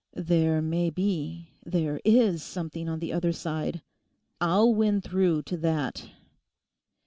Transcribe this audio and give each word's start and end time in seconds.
There 0.15 0.63
may 0.63 0.89
be; 0.89 1.51
there 1.63 2.01
is 2.03 2.41
something 2.41 2.89
on 2.89 2.97
the 2.97 3.13
other 3.13 3.31
side. 3.31 3.83
I'll 4.41 4.73
win 4.73 4.99
through 4.99 5.43
to 5.43 5.57
that. 5.57 6.09